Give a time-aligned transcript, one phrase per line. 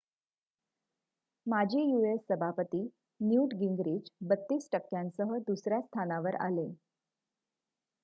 [1.45, 2.19] माजी यू.एस.
[2.29, 2.81] सभापती
[3.19, 6.69] Newt Gingrich 32 टक्क्यांसह दुसर्‍या स्थानावर आले